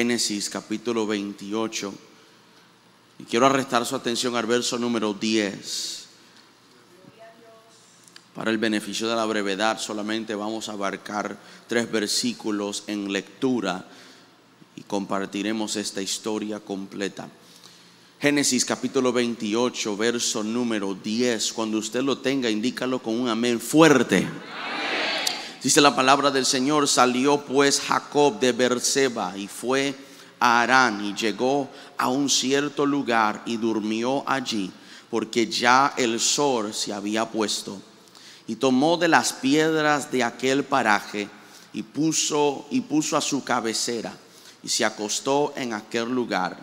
[0.00, 1.92] Génesis capítulo 28.
[3.18, 6.06] Y quiero arrestar su atención al verso número 10.
[8.34, 11.36] Para el beneficio de la brevedad solamente vamos a abarcar
[11.68, 13.86] tres versículos en lectura
[14.74, 17.28] y compartiremos esta historia completa.
[18.22, 21.52] Génesis capítulo 28, verso número 10.
[21.52, 24.26] Cuando usted lo tenga, indícalo con un amén fuerte.
[25.62, 29.94] Dice la palabra del Señor, salió pues Jacob de Berseba y fue
[30.38, 31.68] a Arán y llegó
[31.98, 34.72] a un cierto lugar y durmió allí,
[35.10, 37.78] porque ya el sol se había puesto.
[38.46, 41.28] Y tomó de las piedras de aquel paraje
[41.74, 44.16] y puso y puso a su cabecera
[44.62, 46.58] y se acostó en aquel lugar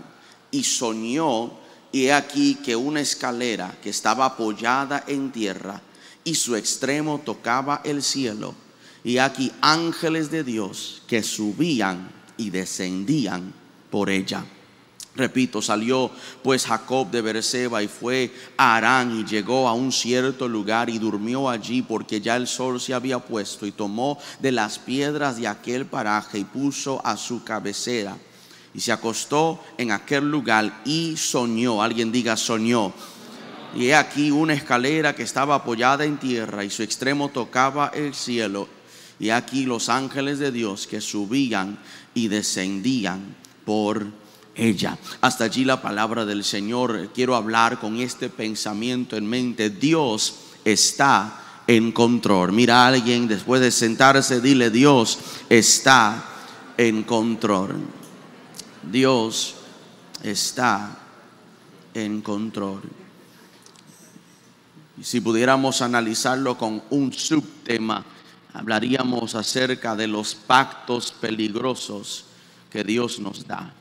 [0.50, 1.52] y soñó
[1.92, 5.80] y he aquí que una escalera que estaba apoyada en tierra
[6.24, 8.56] y su extremo tocaba el cielo
[9.08, 13.54] y aquí ángeles de Dios que subían y descendían
[13.90, 14.44] por ella.
[15.16, 16.12] Repito, salió
[16.44, 21.00] pues Jacob de Berseba y fue a Arán y llegó a un cierto lugar y
[21.00, 25.48] durmió allí porque ya el sol se había puesto y tomó de las piedras de
[25.48, 28.18] aquel paraje y puso a su cabecera
[28.74, 31.82] y se acostó en aquel lugar y soñó.
[31.82, 32.92] Alguien diga soñó.
[33.74, 38.14] Y he aquí una escalera que estaba apoyada en tierra y su extremo tocaba el
[38.14, 38.76] cielo.
[39.20, 41.80] Y aquí los ángeles de Dios que subían
[42.14, 44.08] y descendían por
[44.56, 44.98] ella.
[45.22, 47.10] Hasta allí la palabra del Señor.
[47.14, 49.70] Quiero hablar con este pensamiento en mente.
[49.70, 52.54] Dios está en control.
[52.54, 56.24] Mira a alguien después de sentarse, dile, Dios está
[56.78, 57.76] en control.
[58.90, 59.56] Dios
[60.24, 60.98] está
[61.94, 62.82] en control.
[65.02, 68.04] Si pudiéramos analizarlo con un subtema,
[68.58, 72.26] hablaríamos acerca de los pactos peligrosos
[72.72, 73.72] que Dios nos da.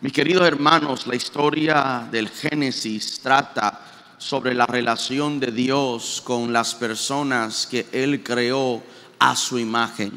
[0.00, 3.80] Mis queridos hermanos, la historia del Génesis trata
[4.18, 8.80] sobre la relación de Dios con las personas que Él creó
[9.18, 10.12] a su imagen.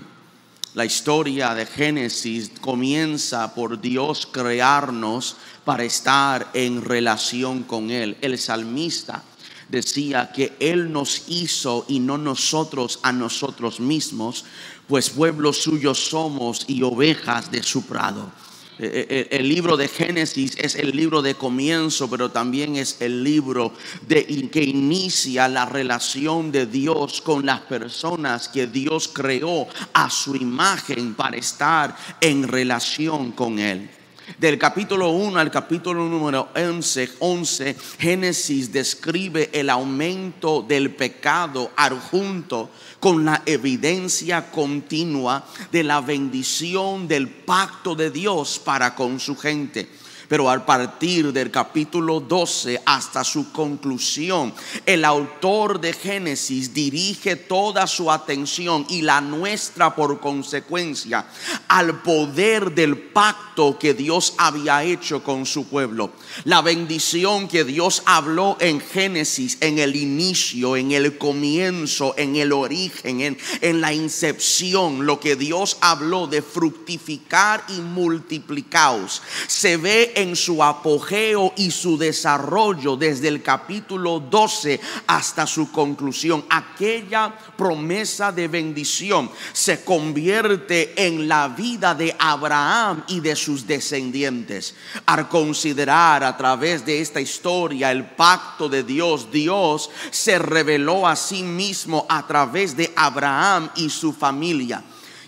[0.75, 8.15] La historia de Génesis comienza por Dios crearnos para estar en relación con Él.
[8.21, 9.23] El salmista
[9.69, 14.45] decía que Él nos hizo y no nosotros a nosotros mismos,
[14.87, 18.31] pues pueblo suyo somos y ovejas de su prado.
[18.79, 23.23] Eh, eh, el libro de Génesis es el libro de comienzo, pero también es el
[23.23, 23.73] libro
[24.07, 30.35] de, que inicia la relación de Dios con las personas que Dios creó a su
[30.35, 33.89] imagen para estar en relación con Él.
[34.35, 42.69] Del capítulo 1 al capítulo número 11, 11, Génesis describe el aumento del pecado adjunto
[42.99, 49.87] con la evidencia continua de la bendición del pacto de Dios para con su gente.
[50.27, 54.53] Pero al partir del capítulo 12 hasta su conclusión,
[54.85, 61.25] el autor de Génesis dirige toda su atención y la nuestra por consecuencia
[61.67, 66.11] al poder del pacto que Dios había hecho con su pueblo.
[66.43, 72.51] La bendición que Dios habló en Génesis, en el inicio, en el comienzo, en el
[72.51, 80.13] origen, en, en la incepción, lo que Dios habló de fructificar y multiplicaos, se ve
[80.17, 86.43] en su apogeo y su desarrollo desde el capítulo 12 hasta su conclusión.
[86.49, 94.73] Aquella promesa de bendición se convierte en la vida de Abraham y de sus descendientes.
[95.05, 101.15] Al considerar a través de esta historia el pacto de Dios, Dios se reveló a
[101.15, 104.83] sí mismo a través de Abraham y su familia.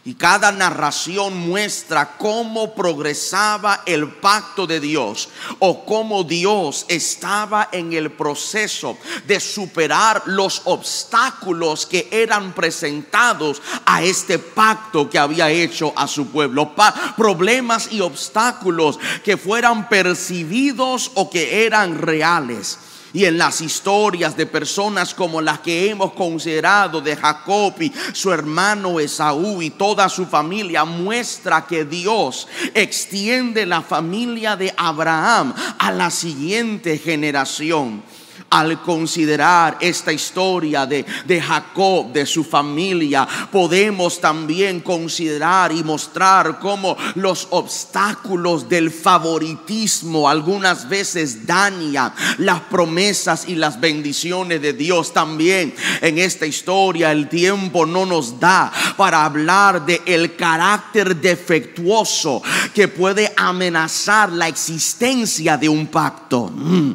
[0.05, 5.29] Y cada narración muestra cómo progresaba el pacto de Dios
[5.59, 8.97] o cómo Dios estaba en el proceso
[9.27, 16.27] de superar los obstáculos que eran presentados a este pacto que había hecho a su
[16.27, 16.73] pueblo.
[17.17, 22.77] problemas y obstáculos que fueran percibidos o que eran reales.
[23.13, 28.31] Y en las historias de personas como las que hemos considerado de Jacob y su
[28.31, 35.91] hermano Esaú y toda su familia, muestra que Dios extiende la familia de Abraham a
[35.91, 38.03] la siguiente generación.
[38.49, 46.59] Al considerar esta historia de, de, Jacob, de su familia, podemos también considerar y mostrar
[46.59, 55.13] cómo los obstáculos del favoritismo algunas veces dañan las promesas y las bendiciones de Dios.
[55.13, 62.41] También en esta historia el tiempo no nos da para hablar de el carácter defectuoso
[62.73, 66.47] que puede amenazar la existencia de un pacto.
[66.53, 66.91] Mm.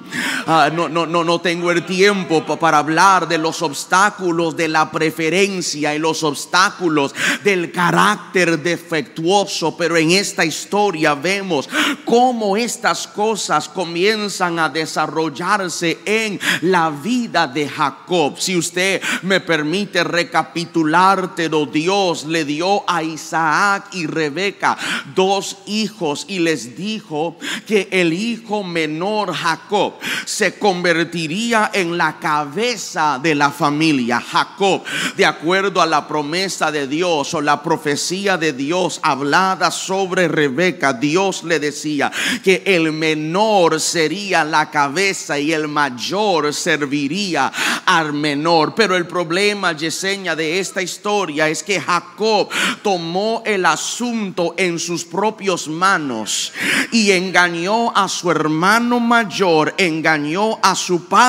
[0.46, 4.90] Ah, no, no, no, no tengo el tiempo para hablar de los obstáculos de la
[4.90, 7.14] preferencia y los obstáculos
[7.44, 11.68] del carácter defectuoso, pero en esta historia vemos
[12.06, 18.36] cómo estas cosas comienzan a desarrollarse en la vida de Jacob.
[18.38, 24.78] Si usted me permite recapitulártelo, Dios le dio a Isaac y Rebeca
[25.14, 27.36] dos hijos y les dijo
[27.66, 29.92] que el hijo menor Jacob
[30.24, 31.33] se convertiría
[31.72, 34.20] en la cabeza de la familia.
[34.20, 34.84] Jacob,
[35.16, 40.92] de acuerdo a la promesa de Dios o la profecía de Dios hablada sobre Rebeca,
[40.92, 42.12] Dios le decía
[42.44, 47.52] que el menor sería la cabeza y el mayor serviría
[47.84, 48.74] al menor.
[48.76, 52.48] Pero el problema, Yesenia, de esta historia es que Jacob
[52.82, 56.52] tomó el asunto en sus propias manos
[56.92, 61.23] y engañó a su hermano mayor, engañó a su padre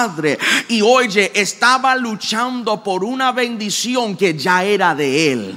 [0.67, 5.55] y oye, estaba luchando por una bendición que ya era de él.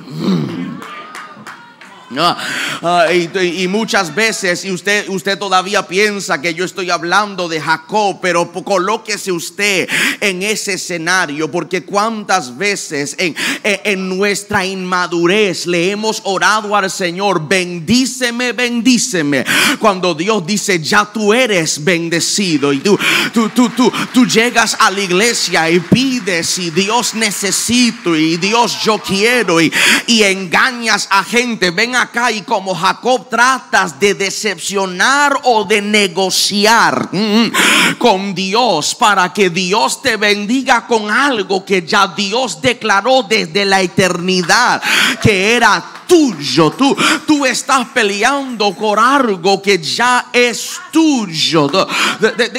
[2.16, 8.19] Ah, y, muchas veces, y usted, usted todavía piensa que yo estoy hablando de Jacob,
[8.22, 9.88] pero colóquese usted
[10.20, 17.46] en ese escenario, porque cuántas veces en, en nuestra inmadurez le hemos orado al Señor,
[17.46, 19.44] bendíceme, bendíceme,
[19.78, 22.99] cuando Dios dice, ya tú eres bendecido, y tú,
[23.34, 28.78] tú, tú, tú, tú llegas a la iglesia y pides, y Dios necesito, y Dios
[28.82, 29.70] yo quiero, y,
[30.06, 31.99] y engañas a gente, ven
[32.32, 40.02] y como Jacob tratas de decepcionar o de negociar mm, con Dios para que Dios
[40.02, 44.82] te bendiga con algo que ya Dios declaró desde la eternidad
[45.22, 46.70] que era tuyo.
[46.70, 46.96] Tú,
[47.26, 51.70] tú estás peleando por algo que ya es tuyo.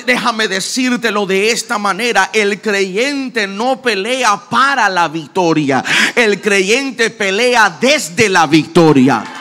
[0.05, 2.29] déjame decírtelo de esta manera.
[2.31, 5.83] El creyente no pelea para la victoria.
[6.15, 9.38] El creyente pelea desde la victoria.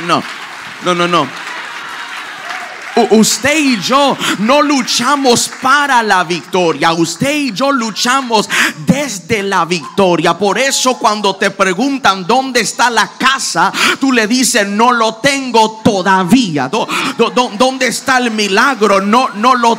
[0.00, 0.22] No,
[0.84, 1.28] no, no, no.
[3.10, 6.92] Usted y yo no luchamos para la victoria.
[6.92, 8.48] Usted y yo luchamos
[8.86, 10.36] desde la victoria.
[10.36, 15.80] Por eso cuando te preguntan dónde está la casa, tú le dices, no lo tengo
[15.82, 16.68] todavía.
[16.68, 19.00] ¿Dónde está el milagro?
[19.00, 19.76] No, no lo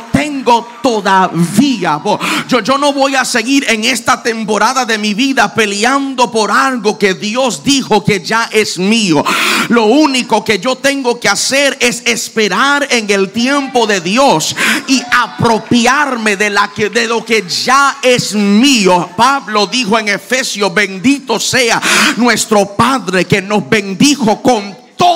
[0.82, 2.00] todavía.
[2.48, 6.98] Yo, yo no voy a seguir en esta temporada de mi vida peleando por algo
[6.98, 9.24] que Dios dijo que ya es mío.
[9.68, 14.54] Lo único que yo tengo que hacer es esperar en el tiempo de Dios
[14.86, 19.10] y apropiarme de, la que, de lo que ya es mío.
[19.16, 21.80] Pablo dijo en Efesios, bendito sea
[22.16, 24.73] nuestro Padre que nos bendijo con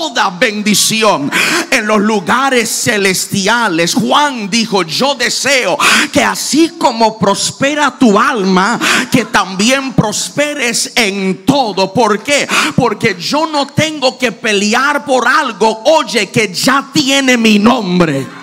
[0.08, 1.30] toda bendición
[1.70, 3.94] en los lugares celestiales.
[3.94, 5.76] Juan dijo, yo deseo
[6.12, 8.78] que así como prospera tu alma,
[9.12, 11.92] que también prosperes en todo.
[11.92, 12.48] ¿Por qué?
[12.74, 18.37] Porque yo no tengo que pelear por algo, oye, que ya tiene mi nombre.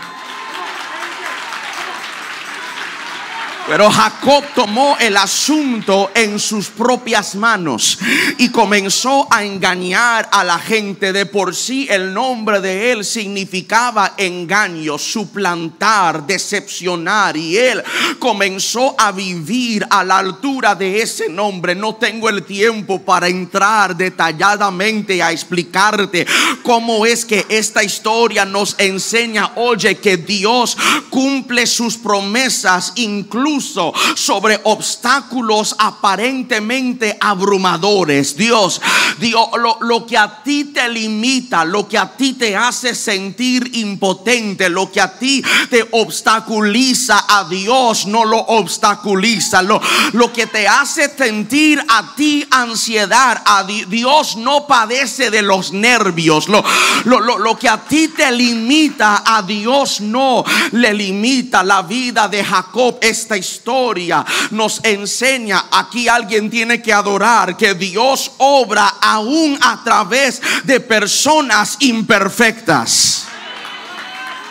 [3.68, 7.98] Pero Jacob tomó el asunto en sus propias manos
[8.38, 11.12] y comenzó a engañar a la gente.
[11.12, 17.38] De por sí el nombre de él significaba engaño, suplantar, decepcionar.
[17.38, 17.84] Y él
[18.20, 21.74] comenzó a vivir a la altura de ese nombre.
[21.74, 26.28] No tengo el tiempo para entrar detalladamente a explicarte
[26.62, 30.78] cómo es que esta historia nos enseña, oye, que Dios
[31.10, 38.36] cumple sus promesas incluso sobre obstáculos aparentemente abrumadores.
[38.36, 38.82] Dios,
[39.20, 43.76] Dios, lo, lo que a ti te limita, lo que a ti te hace sentir
[43.76, 49.62] impotente, lo que a ti te obstaculiza, a Dios no lo obstaculiza.
[49.62, 49.82] Lo,
[50.14, 56.48] lo que te hace sentir a ti ansiedad, a Dios no padece de los nervios.
[56.48, 56.64] Lo,
[57.06, 61.64] lo, lo, lo que a ti te limita, a Dios no le limita.
[61.64, 62.98] La vida de Jacob,
[63.46, 70.80] historia nos enseña, aquí alguien tiene que adorar que Dios obra aún a través de
[70.80, 73.28] personas imperfectas.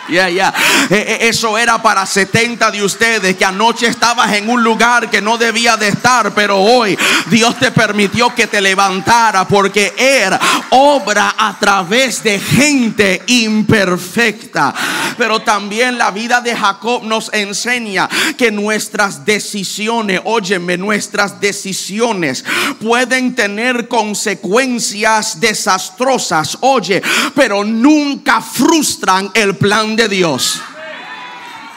[0.07, 0.41] Eh,
[0.89, 5.37] eh, eso era para 70 de ustedes que anoche estabas en un lugar que no
[5.37, 6.97] debía de estar, pero hoy
[7.27, 10.37] Dios te permitió que te levantara porque Él
[10.69, 14.73] obra a través de gente imperfecta.
[15.17, 22.43] Pero también la vida de Jacob nos enseña que nuestras decisiones, óyeme, nuestras decisiones
[22.81, 27.01] pueden tener consecuencias desastrosas, oye,
[27.33, 30.61] pero nunca frustran el plan de Dios.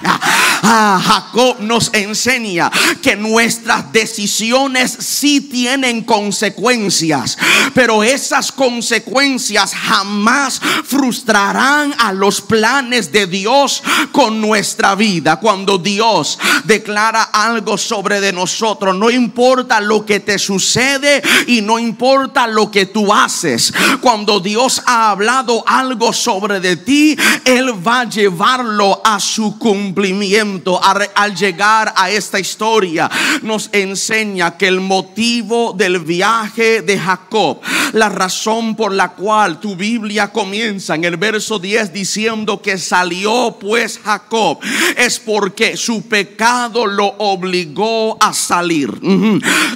[0.05, 2.71] Ah, Jacob nos enseña
[3.03, 7.39] que nuestras decisiones sí tienen consecuencias,
[7.75, 15.37] pero esas consecuencias jamás frustrarán a los planes de Dios con nuestra vida.
[15.41, 21.79] Cuando Dios declara algo sobre de nosotros, no importa lo que te sucede y no
[21.79, 23.73] importa lo que tú haces.
[24.01, 29.88] Cuando Dios ha hablado algo sobre de ti, Él va a llevarlo a su cumplimiento
[29.89, 37.61] cumplimiento al llegar a esta historia nos enseña que el motivo del viaje de Jacob,
[37.95, 43.57] la razón por la cual tu Biblia comienza en el verso 10 diciendo que salió
[43.59, 44.59] pues Jacob,
[44.95, 48.93] es porque su pecado lo obligó a salir.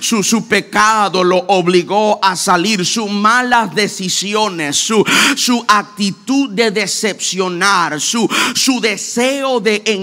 [0.00, 5.02] su, su pecado lo obligó a salir, sus malas decisiones, su,
[5.36, 10.01] su actitud de decepcionar, su, su deseo de engañar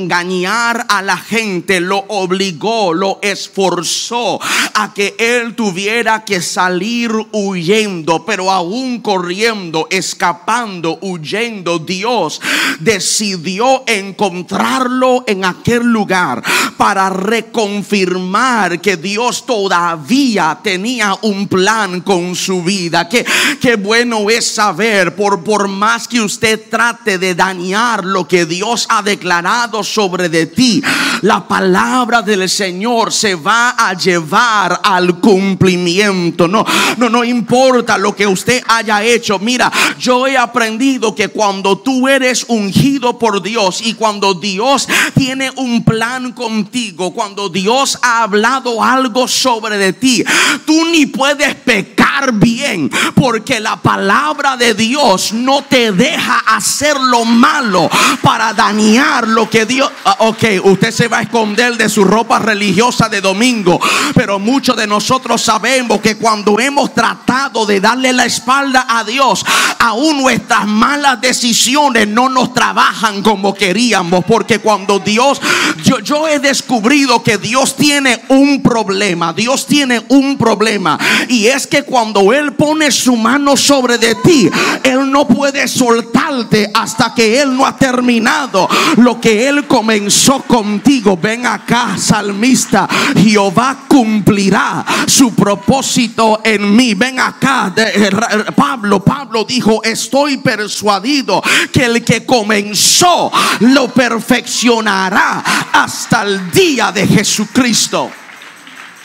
[0.87, 4.39] a la gente, lo obligó, lo esforzó
[4.73, 12.39] a que él tuviera que salir huyendo, pero aún corriendo, escapando, huyendo, Dios
[12.79, 16.43] decidió encontrarlo en aquel lugar
[16.77, 23.09] para reconfirmar que Dios todavía tenía un plan con su vida.
[23.09, 28.85] Que bueno es saber, por, por más que usted trate de dañar lo que Dios
[28.89, 30.81] ha declarado sobre de ti,
[31.21, 36.47] la palabra del Señor se va a llevar al cumplimiento.
[36.47, 36.65] No,
[36.97, 39.39] no, no importa lo que usted haya hecho.
[39.39, 45.51] Mira, yo he aprendido que cuando tú eres ungido por Dios y cuando Dios tiene
[45.55, 50.23] un plan contigo, cuando Dios ha hablado algo sobre de ti,
[50.65, 57.25] tú ni puedes pecar bien, porque la palabra de Dios no te deja hacer lo
[57.25, 57.89] malo
[58.21, 62.39] para dañar lo que Dios Ah, ok, usted se va a esconder de su ropa
[62.39, 63.79] religiosa de domingo,
[64.15, 69.45] pero muchos de nosotros sabemos que cuando hemos tratado de darle la espalda a Dios,
[69.79, 75.41] aún nuestras malas decisiones no nos trabajan como queríamos, porque cuando Dios,
[75.83, 81.67] yo, yo he descubrido que Dios tiene un problema, Dios tiene un problema, y es
[81.67, 84.49] que cuando Él pone su mano sobre de ti,
[84.83, 88.67] Él no puede soltarte hasta que Él no ha terminado
[88.97, 91.15] lo que Él comenzó contigo.
[91.15, 92.89] Ven acá, salmista.
[93.15, 96.95] Jehová cumplirá su propósito en mí.
[96.95, 97.71] Ven acá.
[97.77, 98.09] Eh,
[98.55, 107.07] Pablo, Pablo dijo, estoy persuadido que el que comenzó lo perfeccionará hasta el día de
[107.07, 108.09] Jesucristo.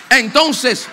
[0.08, 0.88] Entonces,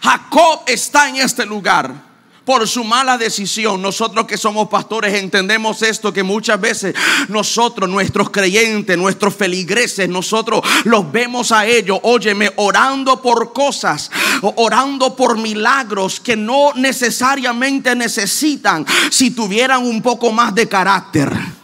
[0.00, 2.11] Jacob está en este lugar
[2.44, 3.80] por su mala decisión.
[3.82, 6.94] Nosotros que somos pastores entendemos esto, que muchas veces
[7.28, 14.10] nosotros, nuestros creyentes, nuestros feligreses, nosotros los vemos a ellos, óyeme, orando por cosas,
[14.56, 21.61] orando por milagros que no necesariamente necesitan si tuvieran un poco más de carácter.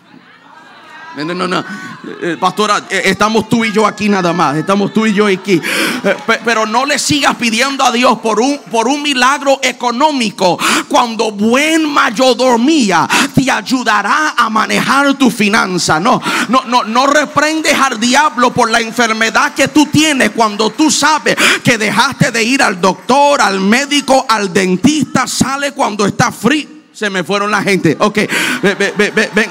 [1.21, 4.57] Eh, pastora, eh, estamos tú y yo aquí nada más.
[4.57, 5.61] Estamos tú y yo aquí.
[6.05, 10.59] Eh, pero no le sigas pidiendo a Dios por un, por un milagro económico.
[10.87, 15.99] Cuando buen mayordomía te ayudará a manejar tu finanza.
[15.99, 20.91] No, no, no, no reprendes al diablo por la enfermedad que tú tienes cuando tú
[20.91, 25.27] sabes que dejaste de ir al doctor, al médico, al dentista.
[25.27, 27.97] Sale cuando está frío se me fueron la gente.
[28.01, 28.19] Ok,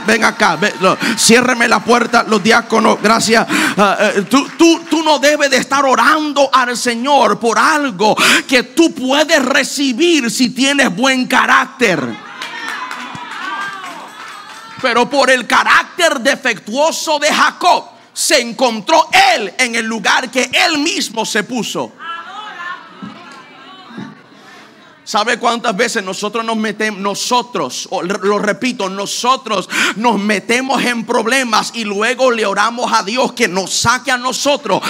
[0.06, 0.60] ven, acá.
[1.18, 2.98] ciérreme la puerta, los diáconos.
[3.01, 3.48] Gracias.
[3.77, 8.63] Ah, eh, tú, tú, tú no debes de estar orando al Señor por algo que
[8.63, 12.04] tú puedes recibir si tienes buen carácter.
[14.82, 20.80] Pero por el carácter defectuoso de Jacob se encontró él en el lugar que él
[20.80, 21.94] mismo se puso.
[25.07, 27.87] ¿Sabe cuántas veces nosotros nos metemos, nosotros,
[28.23, 33.71] lo repito, nosotros nos metemos en problemas y luego le oramos a Dios que nos
[33.71, 34.81] saque a nosotros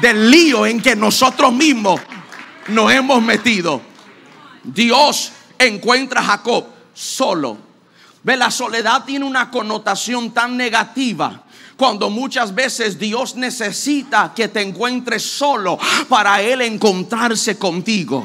[0.00, 2.00] del lío en que nosotros mismos
[2.68, 3.82] nos hemos metido?
[4.62, 7.58] Dios encuentra a Jacob solo,
[8.22, 11.42] Ve, la soledad tiene una connotación tan negativa
[11.76, 15.76] cuando muchas veces Dios necesita que te encuentres solo
[16.08, 18.24] para Él encontrarse contigo.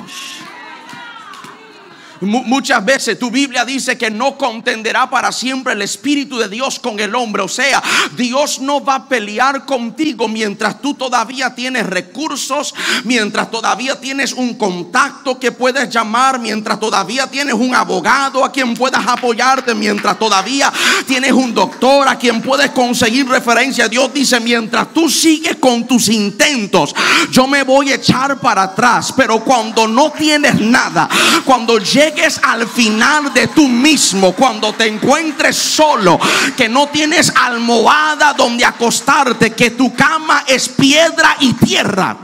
[2.22, 7.00] Muchas veces tu Biblia dice que no contenderá para siempre el Espíritu de Dios con
[7.00, 7.44] el hombre.
[7.44, 7.84] O sea,
[8.16, 14.56] Dios no va a pelear contigo mientras tú todavía tienes recursos, mientras todavía tienes un
[14.56, 20.72] contacto que puedes llamar, mientras todavía tienes un abogado a quien puedas apoyarte, mientras todavía
[21.06, 23.88] tienes un doctor a quien puedes conseguir referencia.
[23.88, 26.96] Dios dice, mientras tú sigues con tus intentos,
[27.32, 29.14] yo me voy a echar para atrás.
[29.16, 31.10] Pero cuando no tienes nada,
[31.44, 36.20] cuando llegas llegues al final de tú mismo, cuando te encuentres solo,
[36.56, 42.18] que no tienes almohada donde acostarte, que tu cama es piedra y tierra,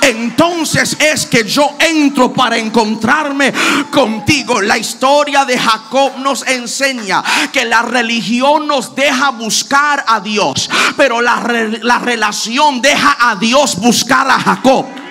[0.00, 3.52] entonces es que yo entro para encontrarme
[3.90, 4.60] contigo.
[4.60, 11.20] La historia de Jacob nos enseña que la religión nos deja buscar a Dios, pero
[11.20, 11.42] la,
[11.82, 15.03] la relación deja a Dios buscar a Jacob.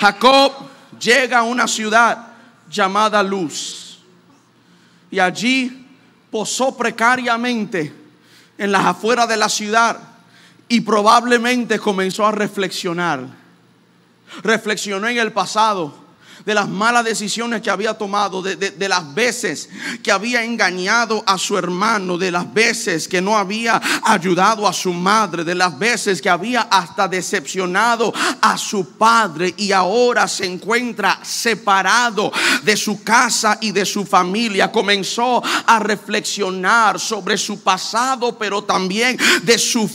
[0.00, 0.52] Jacob
[0.98, 2.28] llega a una ciudad
[2.70, 3.98] llamada Luz
[5.10, 5.86] y allí
[6.30, 7.92] posó precariamente
[8.56, 9.98] en las afueras de la ciudad
[10.68, 13.26] y probablemente comenzó a reflexionar.
[14.42, 15.92] Reflexionó en el pasado
[16.44, 19.68] de las malas decisiones que había tomado, de, las veces
[20.02, 24.92] que había engañado a su hermano, de las veces que no había ayudado a su
[24.92, 31.20] madre, de las veces que había hasta decepcionado a su padre y ahora se encuentra
[31.22, 32.32] separado
[32.62, 34.72] de su casa y de su familia.
[34.72, 39.88] Comenzó a reflexionar sobre su pasado, pero también de su,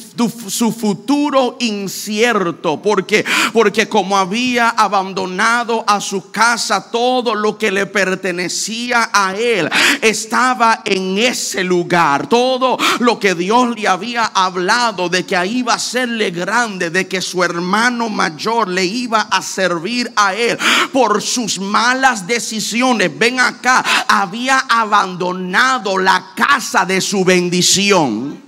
[0.48, 7.86] su futuro incierto, porque porque como había abandonado a su casa, todo lo que le
[7.86, 9.70] pertenecía a él
[10.01, 12.27] estaba en ese lugar.
[12.27, 17.08] Todo lo que Dios le había hablado de que ahí iba a serle grande, de
[17.08, 20.58] que su hermano mayor le iba a servir a él
[20.92, 23.18] por sus malas decisiones.
[23.18, 28.44] Ven acá, había abandonado la casa de su bendición.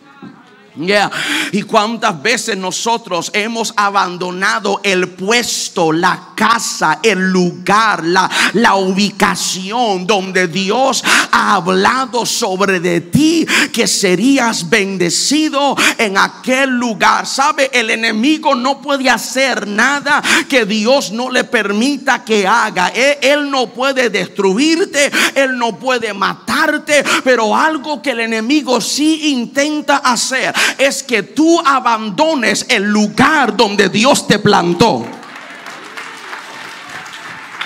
[1.52, 10.06] Y cuántas veces nosotros hemos abandonado el puesto, la casa, el lugar, la, la ubicación
[10.06, 17.26] donde Dios ha hablado sobre de ti que serías bendecido en aquel lugar.
[17.26, 22.90] Sabe, el enemigo no puede hacer nada que Dios no le permita que haga.
[22.90, 29.32] Él, él no puede destruirte, él no puede matarte, pero algo que el enemigo sí
[29.32, 35.04] intenta hacer es que tú abandones el lugar donde Dios te plantó.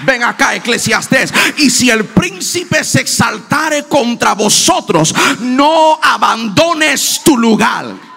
[0.04, 1.34] Ven acá, Eclesiastés.
[1.58, 8.11] Y si el príncipe se exaltare contra vosotros, no abandones tu lugar.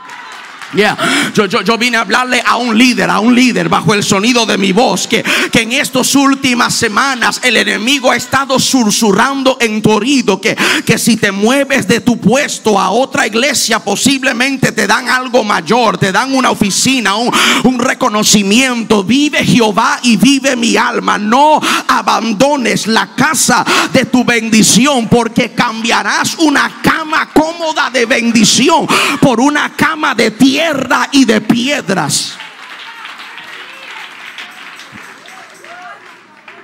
[0.77, 4.45] Yo, yo, yo, vine a hablarle a un líder, a un líder bajo el sonido
[4.47, 9.81] de mi voz, que, que en estas últimas semanas el enemigo ha estado susurrando en
[9.83, 14.87] tu oído, que, que si te mueves de tu puesto a otra iglesia, posiblemente te
[14.87, 17.31] dan algo mayor, te dan una oficina, un,
[17.65, 19.05] un reconocimiento.
[19.05, 21.19] Vive Jehová y vive mi alma.
[21.19, 28.87] No abandones la casa de tu bendición, porque cambiarás una cama cómoda de bendición
[29.21, 30.64] por una cama de tierra
[31.13, 32.37] y de piedras.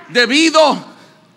[0.09, 0.85] Debido,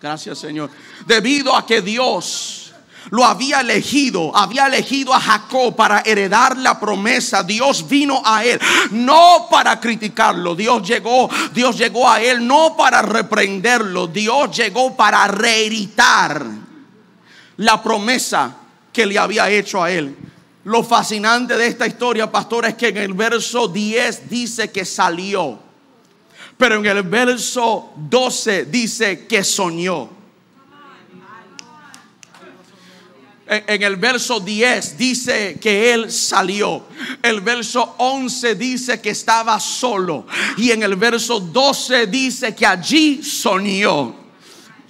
[0.00, 0.70] gracias Señor,
[1.06, 2.72] debido a que Dios
[3.10, 7.42] lo había elegido, había elegido a Jacob para heredar la promesa.
[7.42, 8.58] Dios vino a él,
[8.90, 10.56] no para criticarlo.
[10.56, 14.06] Dios llegó, Dios llegó a él no para reprenderlo.
[14.08, 16.44] Dios llegó para reeditar
[17.58, 18.56] la promesa
[18.92, 20.16] que le había hecho a él.
[20.64, 25.58] Lo fascinante de esta historia, pastor, es que en el verso 10 dice que salió.
[26.56, 30.08] Pero en el verso 12 dice que soñó.
[33.46, 36.86] En el verso 10 dice que él salió.
[37.22, 40.26] El verso 11 dice que estaba solo.
[40.56, 44.23] Y en el verso 12 dice que allí soñó.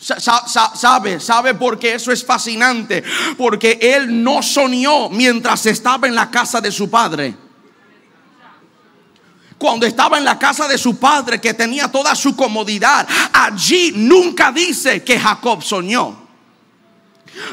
[0.04, 3.02] Sabe, sabe porque eso es fascinante.
[3.38, 7.34] Porque él no soñó mientras estaba en la casa de su padre.
[9.56, 14.52] Cuando estaba en la casa de su padre, que tenía toda su comodidad, allí nunca
[14.52, 16.24] dice que Jacob soñó.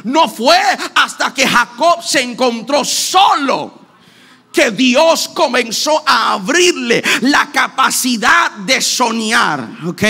[0.04, 0.58] No fue
[0.96, 3.81] hasta que Jacob se encontró solo
[4.52, 9.68] que Dios comenzó a abrirle la capacidad de soñar.
[9.88, 10.04] Ok,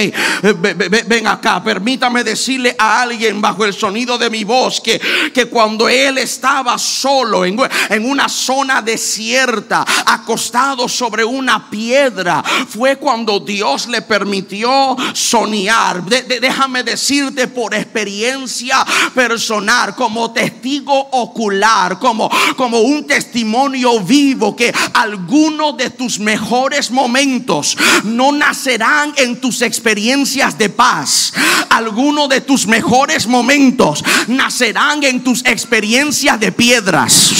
[1.08, 5.00] ven acá, permítame decirle a alguien bajo el sonido de mi voz que,
[5.34, 12.98] que cuando él estaba solo en, en una zona desierta, acostado sobre una piedra, fue
[12.98, 16.04] cuando Dios le permitió soñar.
[16.04, 25.78] déjame decirte por experiencia personal, como testigo ocular, como, como un testimonio vivo que algunos
[25.78, 31.34] de tus mejores momentos no nacerán en tus experiencias de paz.
[31.70, 37.32] Algunos de tus mejores momentos nacerán en tus experiencias de piedras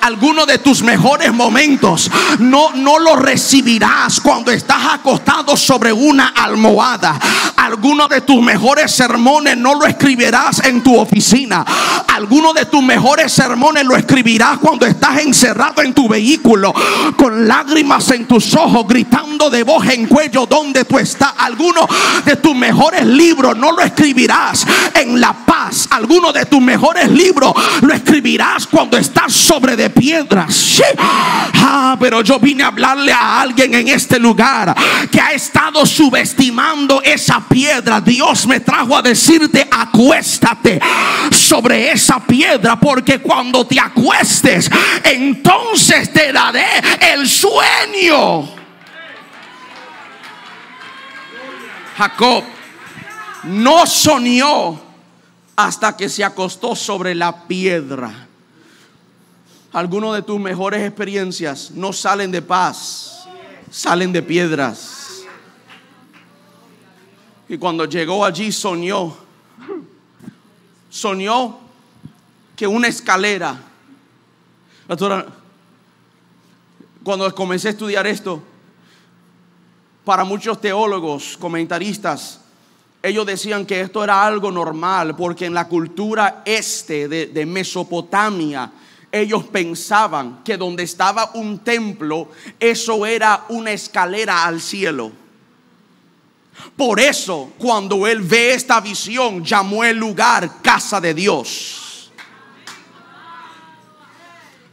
[0.00, 7.18] alguno de tus mejores momentos no, no lo recibirás cuando estás acostado sobre una almohada.
[7.56, 11.64] Alguno de tus mejores sermones no lo escribirás en tu oficina.
[12.14, 16.72] Alguno de tus mejores sermones lo escribirás cuando estás encerrado en tu vehículo
[17.16, 21.32] con lágrimas en tus ojos, gritando de voz en cuello donde tú estás.
[21.38, 21.86] Alguno
[22.24, 25.88] de tus mejores libros no lo escribirás en la paz.
[25.90, 30.82] Alguno de tus mejores libros lo escribirás cuando estás sobre de piedras.
[30.96, 34.74] Ah, pero yo vine a hablarle a alguien en este lugar
[35.10, 38.00] que ha estado subestimando esa piedra.
[38.00, 40.80] Dios me trajo a decirte, acuéstate
[41.30, 44.70] sobre esa piedra, porque cuando te acuestes,
[45.04, 46.66] entonces te daré
[47.12, 48.48] el sueño.
[51.96, 52.44] Jacob
[53.44, 54.80] no soñó
[55.56, 58.28] hasta que se acostó sobre la piedra.
[59.74, 63.26] Algunos de tus mejores experiencias no salen de paz,
[63.72, 65.24] salen de piedras.
[67.48, 69.16] Y cuando llegó allí soñó,
[70.88, 71.58] soñó
[72.54, 73.60] que una escalera,
[77.02, 78.40] cuando comencé a estudiar esto,
[80.04, 82.38] para muchos teólogos, comentaristas,
[83.02, 88.70] ellos decían que esto era algo normal porque en la cultura este de, de Mesopotamia,
[89.14, 95.12] ellos pensaban que donde estaba un templo, eso era una escalera al cielo.
[96.76, 101.83] Por eso, cuando él ve esta visión, llamó el lugar casa de Dios.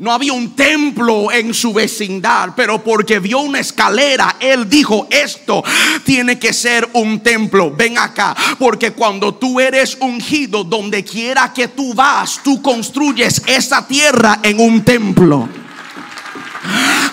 [0.02, 5.64] No había un templo en su vecindad, pero porque vio una escalera, él dijo, esto
[6.04, 7.70] tiene que ser un templo.
[7.70, 13.86] Ven acá, porque cuando tú eres ungido, donde quiera que tú vas, tú construyes esa
[13.86, 15.48] tierra en un templo.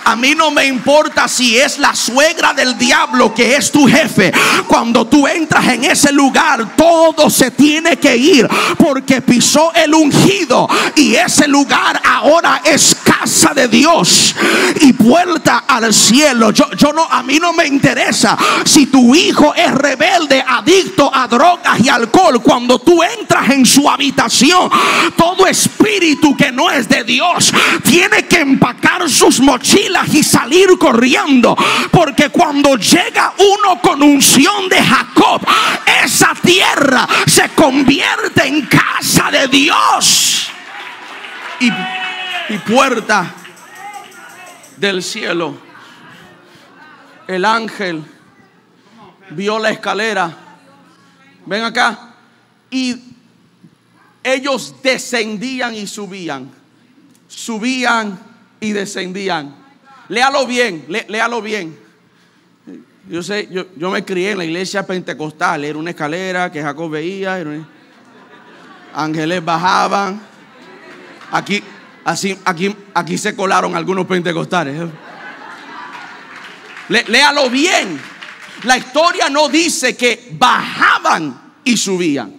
[0.09, 4.33] A mí no me importa si es la suegra del diablo que es tu jefe.
[4.65, 10.67] Cuando tú entras en ese lugar, todo se tiene que ir porque pisó el ungido
[10.95, 14.35] y ese lugar ahora es casa de Dios
[14.81, 16.51] y puerta al cielo.
[16.51, 21.27] Yo, yo no, a mí no me interesa si tu hijo es rebelde, adicto a
[21.27, 22.41] drogas y alcohol.
[22.41, 24.69] Cuando tú entras en su habitación,
[25.17, 27.51] todo espíritu que no es de Dios
[27.83, 31.57] tiene que empacar sus mochilas y salir corriendo.
[31.91, 35.41] Porque cuando llega uno con unción de Jacob,
[36.03, 40.49] esa tierra se convierte en casa de Dios.
[41.59, 41.69] Y,
[42.49, 43.33] y puerta
[44.77, 45.55] del cielo.
[47.27, 48.03] El ángel
[49.31, 50.35] vio la escalera.
[51.45, 52.15] Ven acá.
[52.71, 52.95] Y
[54.23, 56.49] ellos descendían y subían.
[57.27, 58.19] Subían
[58.59, 59.55] y descendían.
[60.07, 61.77] Léalo bien, léalo bien.
[63.07, 65.63] Yo sé, yo, yo, me crié en la iglesia pentecostal.
[65.63, 67.43] Era una escalera que Jacob veía.
[68.93, 70.21] ángeles bajaban.
[71.31, 71.63] Aquí,
[72.09, 74.89] así, aquí, aquí se colaron algunos pentecostales.
[76.89, 78.01] léalo bien.
[78.63, 82.35] La historia no dice que bajaban y subían.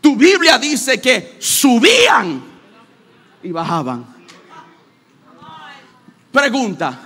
[0.00, 2.42] Tu Biblia dice que subían
[3.42, 4.04] y bajaban.
[6.32, 6.98] Pregunta,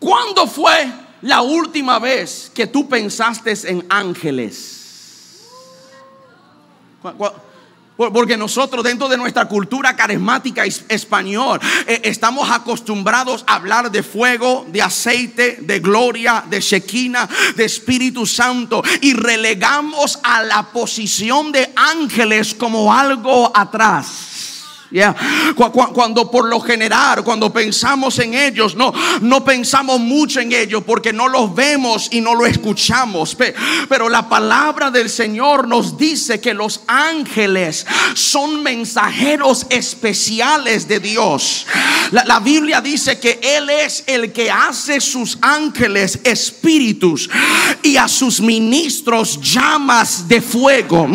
[0.00, 5.44] ¿cuándo fue la última vez que tú pensaste en ángeles?
[7.96, 14.66] Porque nosotros dentro de nuestra cultura carismática español eh, estamos acostumbrados a hablar de fuego,
[14.68, 21.70] de aceite, de gloria, de Shekinah, de Espíritu Santo y relegamos a la posición de
[21.76, 24.33] ángeles como algo atrás.
[25.92, 31.12] Cuando por lo general, cuando pensamos en ellos, no, no pensamos mucho en ellos porque
[31.12, 33.36] no los vemos y no lo escuchamos.
[33.88, 41.66] Pero la palabra del Señor nos dice que los ángeles son mensajeros especiales de Dios.
[42.12, 47.28] La, la Biblia dice que Él es el que hace sus ángeles espíritus
[47.82, 51.08] y a sus ministros llamas de fuego.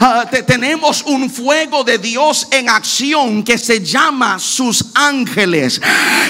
[0.00, 2.91] Ah, tenemos un fuego de Dios en acción
[3.44, 5.80] que se llama sus ángeles.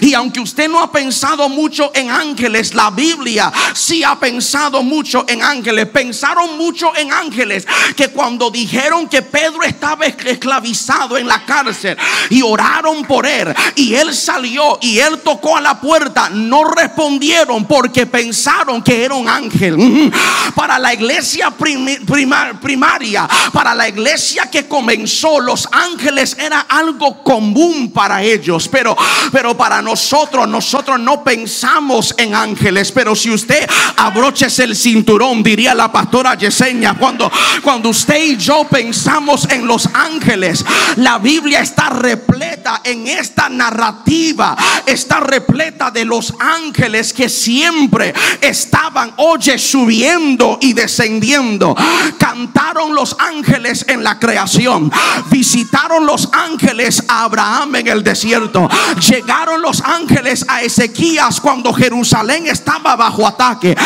[0.00, 5.24] Y aunque usted no ha pensado mucho en ángeles, la Biblia sí ha pensado mucho
[5.28, 5.86] en ángeles.
[5.88, 11.96] Pensaron mucho en ángeles que cuando dijeron que Pedro estaba esclavizado en la cárcel
[12.30, 17.64] y oraron por él y él salió y él tocó a la puerta, no respondieron
[17.66, 20.12] porque pensaron que era un ángel.
[20.54, 28.22] Para la iglesia primaria, para la iglesia que comenzó, los ángeles eran algo común para
[28.22, 28.96] ellos, pero,
[29.30, 32.92] pero para nosotros, nosotros no pensamos en ángeles.
[32.92, 37.30] Pero si usted abroches el cinturón, diría la pastora Yesenia, cuando,
[37.62, 40.64] cuando usted y yo pensamos en los ángeles,
[40.96, 49.12] la Biblia está repleta en esta narrativa, está repleta de los ángeles que siempre estaban,
[49.16, 51.74] oye, subiendo y descendiendo.
[52.18, 54.90] Cantaron los ángeles en la creación,
[55.30, 58.68] visitaron los ángeles a Abraham en el desierto.
[59.08, 63.76] Llegaron los ángeles a Ezequías cuando Jerusalén estaba bajo ataque.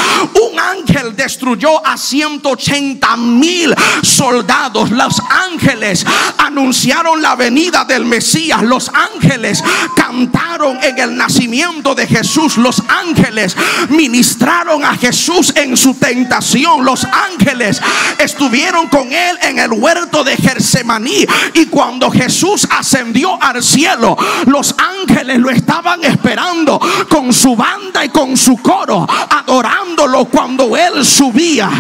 [0.51, 4.91] Un ángel destruyó a 180 mil soldados.
[4.91, 6.05] Los ángeles
[6.39, 8.63] anunciaron la venida del Mesías.
[8.63, 9.63] Los ángeles
[9.97, 12.57] cantaron en el nacimiento de Jesús.
[12.57, 13.57] Los ángeles
[13.89, 16.85] ministraron a Jesús en su tentación.
[16.85, 17.81] Los ángeles
[18.19, 21.27] estuvieron con él en el huerto de Gersemaní.
[21.55, 22.36] Y cuando Jesús
[22.70, 29.07] ascendió al cielo, los ángeles lo estaban esperando con su banda y con su coro,
[29.09, 31.70] adorándolo cuando él subía.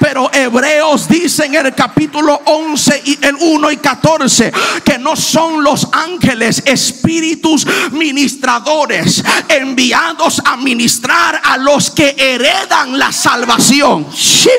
[0.00, 4.52] Pero Hebreos dice en el capítulo 11 y el 1 y 14
[4.84, 13.12] que no son los ángeles espíritus ministradores enviados a ministrar a los que heredan la
[13.12, 14.06] salvación.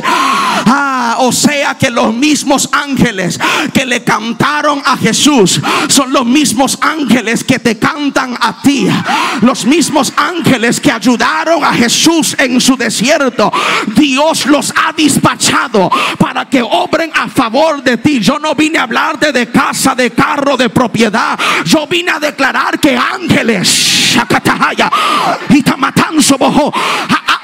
[0.05, 3.39] Ah, o sea que los mismos ángeles
[3.73, 8.88] que le cantaron a Jesús son los mismos ángeles que te cantan a ti.
[9.41, 13.52] Los mismos ángeles que ayudaron a Jesús en su desierto.
[13.95, 18.19] Dios los ha dispachado para que obren a favor de ti.
[18.19, 21.38] Yo no vine a hablarte de casa, de carro, de propiedad.
[21.65, 24.10] Yo vine a declarar que ángeles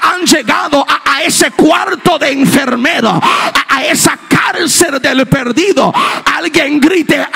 [0.02, 3.20] han llegado a, ese cuarto de enfermedad,
[3.68, 5.92] a esa cárcel del perdido.
[6.36, 7.26] Alguien grite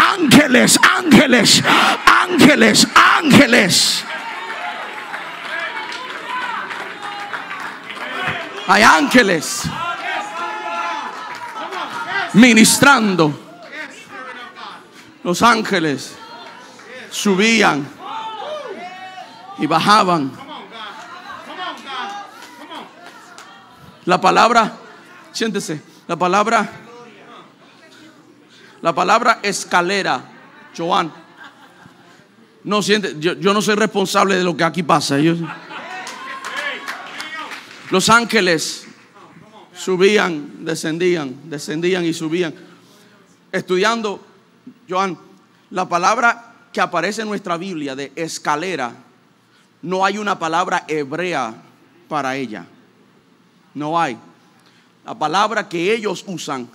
[0.96, 1.62] ángeles
[2.40, 4.04] ángeles, ángeles.
[8.66, 9.62] Hay ángeles
[12.34, 13.46] ministrando.
[15.22, 16.16] Los ángeles
[17.10, 17.86] subían
[19.58, 20.32] y bajaban.
[24.06, 24.72] La palabra,
[25.30, 26.70] siéntese, la palabra,
[28.80, 30.39] la palabra escalera
[30.76, 31.12] Joan,
[32.64, 35.16] no siente, yo, no soy responsable de lo que aquí pasa.
[37.90, 38.86] los ángeles
[39.74, 42.54] subían, descendían, descendían y subían.
[43.50, 44.24] Estudiando,
[44.88, 45.18] Joan,
[45.70, 48.94] la palabra que aparece en nuestra Biblia de escalera,
[49.82, 51.54] no hay una palabra hebrea
[52.08, 52.66] para ella.
[53.74, 54.18] No hay.
[55.04, 56.68] La palabra que ellos usan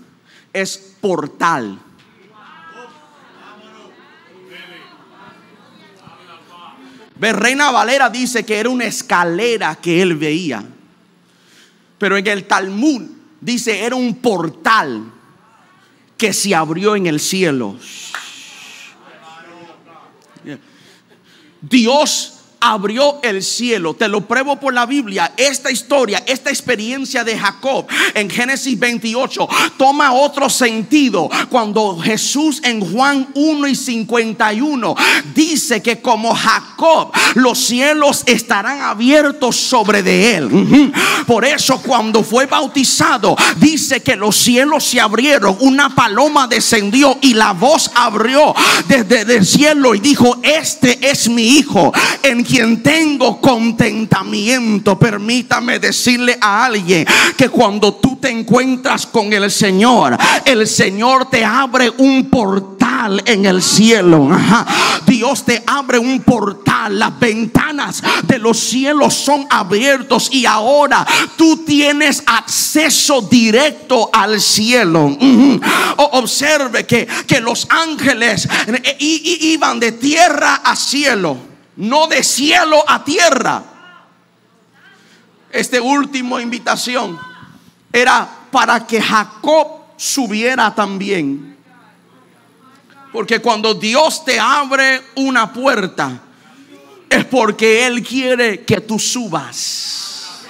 [0.51, 1.77] es portal.
[7.19, 10.63] Reina Valera dice que era una escalera que él veía.
[11.97, 13.03] Pero en el Talmud
[13.39, 15.11] dice era un portal
[16.17, 17.77] que se abrió en el cielo.
[21.61, 22.34] Dios
[22.65, 23.93] abrió el cielo.
[23.93, 25.33] Te lo pruebo por la Biblia.
[25.37, 29.47] Esta historia, esta experiencia de Jacob en Génesis 28
[29.77, 34.95] toma otro sentido cuando Jesús en Juan 1 y 51
[35.35, 40.91] dice que como Jacob los cielos estarán abiertos sobre de él.
[41.27, 47.35] Por eso cuando fue bautizado dice que los cielos se abrieron, una paloma descendió y
[47.35, 48.55] la voz abrió
[48.87, 51.93] desde el cielo y dijo, este es mi hijo
[52.55, 54.97] quien tengo contentamiento.
[54.97, 61.43] Permítame decirle a alguien que cuando tú te encuentras con el Señor, el Señor te
[61.43, 64.29] abre un portal en el cielo.
[65.05, 66.97] Dios te abre un portal.
[66.97, 75.17] Las ventanas de los cielos son abiertos y ahora tú tienes acceso directo al cielo.
[75.97, 83.03] Observe que, que los ángeles eh, iban de tierra a cielo, no de cielo a
[83.03, 83.63] tierra.
[85.51, 87.17] Esta última invitación
[87.91, 91.57] era para que Jacob subiera también.
[93.11, 96.19] Porque cuando Dios te abre una puerta,
[97.09, 100.43] es porque Él quiere que tú subas.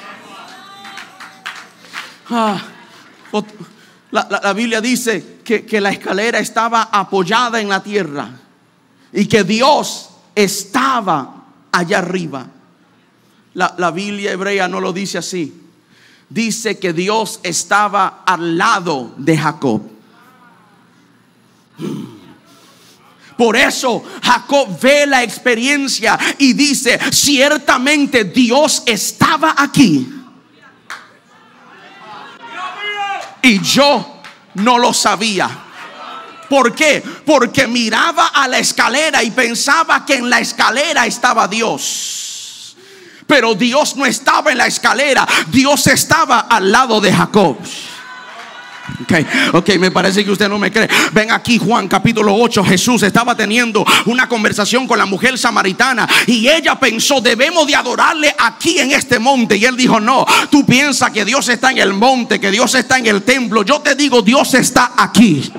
[2.31, 2.59] Ah,
[4.09, 8.29] la, Biblia dice que la escalera estaba apoyada en la tierra
[9.13, 12.47] y que Dios estaba allá arriba.
[13.53, 15.61] La, la, Biblia hebrea no lo dice así.
[16.29, 19.81] Dice que Dios estaba al lado de Jacob.
[23.37, 30.09] Por eso Jacob ve la experiencia y dice, ciertamente Dios estaba aquí.
[33.41, 34.21] Y yo
[34.55, 35.64] no lo sabía.
[36.49, 37.03] ¿Por qué?
[37.25, 42.75] Porque miraba a la escalera y pensaba que en la escalera estaba Dios.
[43.27, 47.57] Pero Dios no estaba en la escalera, Dios estaba al lado de Jacob.
[49.01, 49.13] Ok,
[49.53, 50.87] ok, me parece que usted no me cree.
[51.11, 52.63] Ven aquí, Juan, capítulo 8.
[52.63, 58.33] Jesús estaba teniendo una conversación con la mujer samaritana y ella pensó, debemos de adorarle
[58.37, 59.57] aquí en este monte.
[59.57, 62.99] Y él dijo, no, tú piensas que Dios está en el monte, que Dios está
[62.99, 63.63] en el templo.
[63.63, 65.51] Yo te digo, Dios está aquí.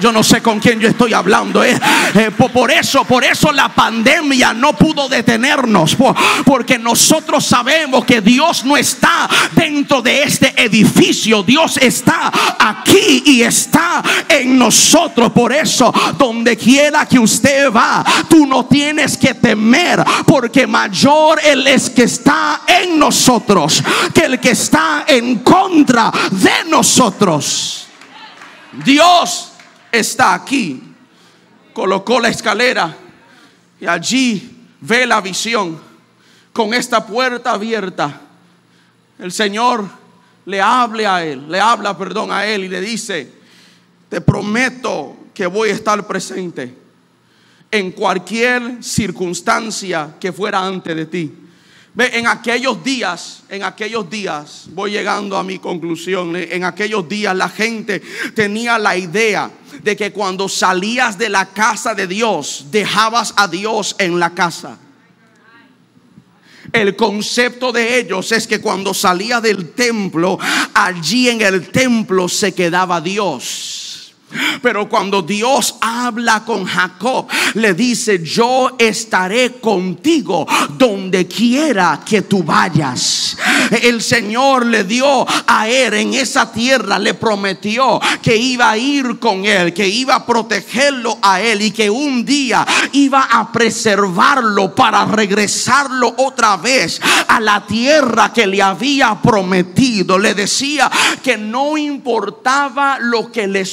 [0.00, 1.62] Yo, no sé con quién yo estoy hablando.
[1.64, 1.78] Eh.
[2.14, 5.96] Eh, por eso, por eso la pandemia no pudo detenernos.
[6.44, 11.42] porque nosotros sabemos que Dios no está dentro de este edificio.
[11.42, 15.32] Dios está aquí y está en nosotros.
[15.32, 20.04] Por eso, donde quiera que usted va, tú no tienes que temer.
[20.26, 26.68] Porque mayor Él es que está en nosotros que el que está en contra de
[26.68, 27.81] nosotros.
[28.84, 29.52] Dios
[29.90, 30.82] está aquí.
[31.72, 32.94] Colocó la escalera
[33.80, 35.80] y allí ve la visión
[36.52, 38.20] con esta puerta abierta.
[39.18, 39.88] El Señor
[40.44, 43.32] le habla a él, le habla, perdón, a él y le dice,
[44.08, 46.76] te prometo que voy a estar presente
[47.70, 51.41] en cualquier circunstancia que fuera antes de ti.
[51.98, 57.50] En aquellos días, en aquellos días, voy llegando a mi conclusión, en aquellos días la
[57.50, 58.00] gente
[58.34, 59.50] tenía la idea
[59.82, 64.78] de que cuando salías de la casa de Dios, dejabas a Dios en la casa.
[66.72, 70.38] El concepto de ellos es que cuando salía del templo,
[70.72, 73.91] allí en el templo se quedaba Dios.
[74.60, 82.42] Pero cuando Dios habla con Jacob, le dice, yo estaré contigo donde quiera que tú
[82.42, 83.36] vayas.
[83.82, 89.18] El Señor le dio a él en esa tierra, le prometió que iba a ir
[89.18, 94.74] con él, que iba a protegerlo a él y que un día iba a preservarlo
[94.74, 100.18] para regresarlo otra vez a la tierra que le había prometido.
[100.18, 100.90] Le decía
[101.22, 103.64] que no importaba lo que le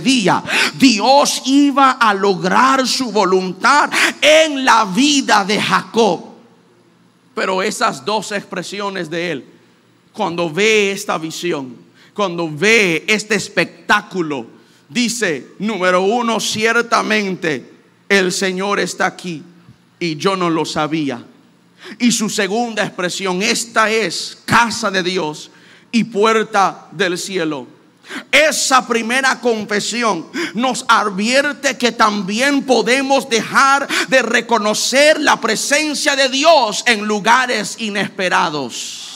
[0.00, 0.42] sucedía
[0.78, 6.24] Dios iba a lograr su voluntad en la vida de Jacob.
[7.34, 9.44] Pero esas dos expresiones de él,
[10.12, 11.76] cuando ve esta visión,
[12.14, 14.46] cuando ve este espectáculo,
[14.88, 17.70] dice, número uno, ciertamente
[18.08, 19.42] el Señor está aquí
[19.98, 21.24] y yo no lo sabía.
[21.98, 25.50] Y su segunda expresión, esta es casa de Dios
[25.92, 27.79] y puerta del cielo.
[28.32, 36.82] Esa primera confesión nos advierte que también podemos dejar de reconocer la presencia de Dios
[36.86, 39.09] en lugares inesperados.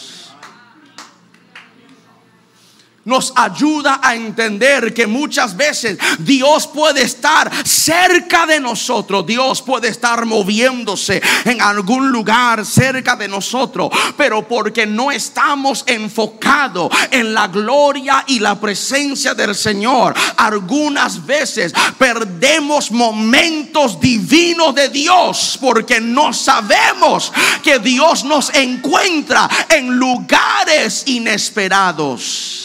[3.04, 9.88] Nos ayuda a entender que muchas veces Dios puede estar cerca de nosotros, Dios puede
[9.88, 17.48] estar moviéndose en algún lugar cerca de nosotros, pero porque no estamos enfocados en la
[17.48, 26.32] gloria y la presencia del Señor, algunas veces perdemos momentos divinos de Dios porque no
[26.32, 32.63] sabemos que Dios nos encuentra en lugares inesperados.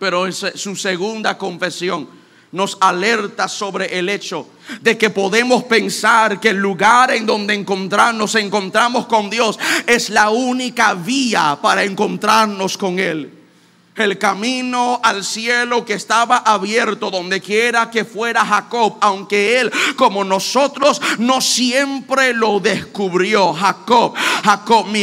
[0.00, 2.08] Pero su segunda confesión
[2.52, 4.48] nos alerta sobre el hecho
[4.80, 10.10] de que podemos pensar que el lugar en donde encontrarnos, nos encontramos con Dios es
[10.10, 13.39] la única vía para encontrarnos con Él.
[13.96, 20.24] El camino al cielo que estaba abierto donde quiera que fuera Jacob, aunque él como
[20.24, 23.52] nosotros no siempre lo descubrió.
[23.52, 24.14] Jacob,
[24.44, 25.00] Jacob, mi,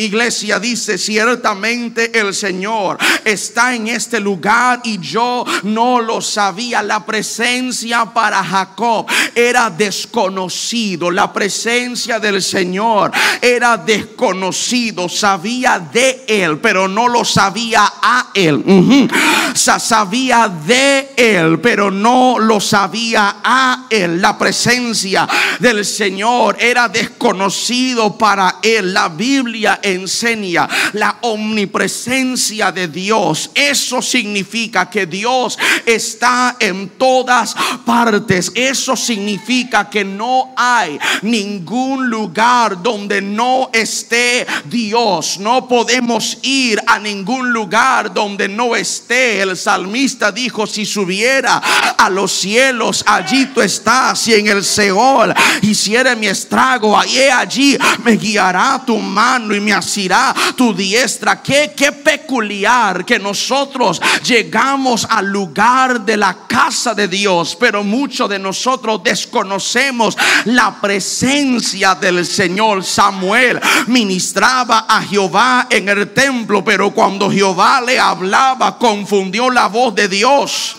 [0.00, 6.82] iglesia dice, ciertamente el Señor está en este lugar y yo no lo sabía.
[6.82, 13.10] La presencia para Jacob era desconocido, la presencia del Señor
[13.42, 19.08] era desconocido, sabía de él, pero no lo sabía a él.
[19.54, 24.20] Sabía de él, pero no lo sabía a él.
[24.20, 28.92] La presencia del Señor era desconocido para él.
[28.92, 33.50] La Biblia enseña la omnipresencia de Dios.
[33.54, 37.54] Eso significa que Dios está en todas
[37.84, 38.52] partes.
[38.54, 45.38] Eso significa que no hay ningún lugar donde no esté Dios.
[45.38, 49.40] No podemos ir a ningún lugar donde no esté.
[49.40, 51.62] El salmista dijo, si subiera
[51.96, 54.26] a los cielos, allí tú estás.
[54.26, 59.72] Y en el Seol hiciera mi estrago, allí, allí me guiará tu mano y me
[59.72, 61.40] asirá tu diestra.
[61.40, 68.28] Qué, qué peculiar que nosotros llegamos al lugar de la casa de Dios, pero muchos
[68.28, 70.16] de nosotros desconocemos
[70.46, 72.82] la presencia del Señor.
[72.82, 79.94] Samuel ministraba a Jehová en el templo, pero cuando Jehová le hablaba confundió la voz
[79.94, 80.77] de Dios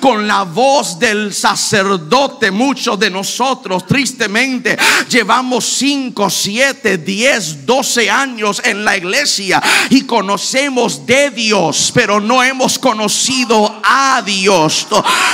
[0.00, 2.50] con la voz del sacerdote.
[2.50, 4.76] Muchos de nosotros, tristemente,
[5.08, 12.42] llevamos 5, 7, 10, 12 años en la iglesia y conocemos de Dios, pero no
[12.42, 14.86] hemos conocido a Dios.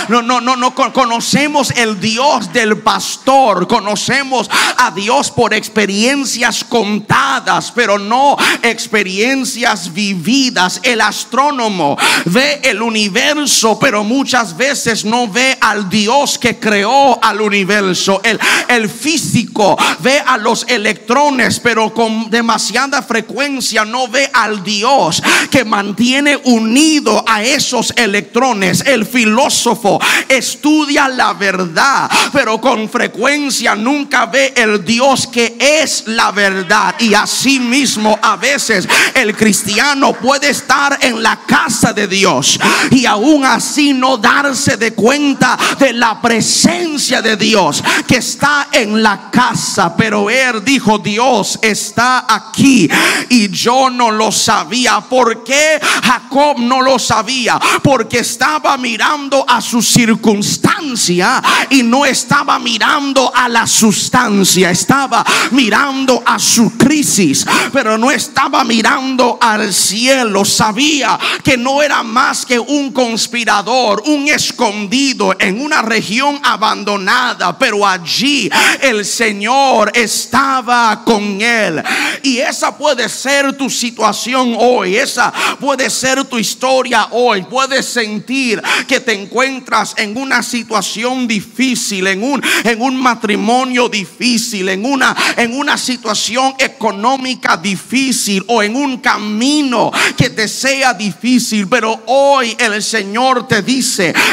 [0.08, 7.72] No, no, no, no conocemos el Dios del pastor, conocemos a Dios por experiencias contadas,
[7.72, 10.80] pero no experiencias vividas.
[10.82, 17.40] El astrónomo ve el universo, pero muchas veces no ve al Dios que creó al
[17.40, 18.20] universo.
[18.22, 25.20] El, el físico ve a los electrones, pero con demasiada frecuencia no ve al Dios
[25.50, 28.84] que mantiene unido a esos electrones.
[28.86, 29.98] El filósofo
[30.28, 36.94] estudia la verdad, pero con frecuencia nunca ve el Dios que es la verdad.
[37.00, 42.60] Y así mismo a veces el cristiano puede estar en la casa de Dios
[42.92, 49.02] y aún así no darse de cuenta de la presencia de Dios que está en
[49.02, 49.94] la casa.
[49.96, 52.88] Pero él dijo, Dios está aquí
[53.28, 55.00] y yo no lo sabía.
[55.00, 57.58] ¿Por qué Jacob no lo sabía?
[57.82, 64.70] Porque estaba mirando a su circunstancia y no estaba mirando a la sustancia.
[64.70, 70.44] Estaba mirando a su crisis, pero no estaba mirando al cielo.
[70.44, 77.86] Sabía que no era más que un conspirador, un escondido en una región abandonada, pero
[77.86, 81.82] allí el Señor estaba con él.
[82.22, 87.42] Y esa puede ser tu situación hoy, esa puede ser tu historia hoy.
[87.42, 94.68] Puedes sentir que te encuentras en una situación difícil, en un, en un matrimonio difícil,
[94.68, 101.68] en una, en una situación económica difícil o en un camino que te sea difícil.
[101.68, 103.81] Pero hoy el Señor te dice,